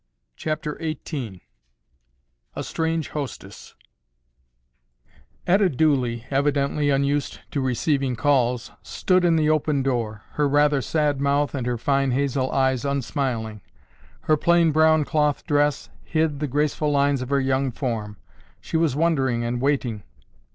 CHAPTER 0.35 0.79
XVIII 0.81 1.43
A 2.55 2.63
STRANGE 2.63 3.09
HOSTESS 3.09 3.75
Etta 5.45 5.69
Dooley, 5.69 6.25
evidently 6.31 6.89
unused 6.89 7.41
to 7.51 7.61
receiving 7.61 8.15
calls, 8.15 8.71
stood 8.81 9.23
in 9.23 9.35
the 9.35 9.51
open 9.51 9.83
door, 9.83 10.23
her 10.31 10.49
rather 10.49 10.81
sad 10.81 11.21
mouth 11.21 11.53
and 11.53 11.67
her 11.67 11.77
fine 11.77 12.09
hazel 12.13 12.51
eyes 12.51 12.83
unsmiling. 12.83 13.61
Her 14.21 14.37
plain 14.37 14.71
brown 14.71 15.05
cloth 15.05 15.45
dress 15.45 15.91
hid 16.03 16.39
the 16.39 16.47
graceful 16.47 16.89
lines 16.89 17.21
of 17.21 17.29
her 17.29 17.39
young 17.39 17.71
form. 17.71 18.17
She 18.59 18.77
was 18.77 18.95
wondering 18.95 19.43
and 19.43 19.61
waiting. 19.61 20.01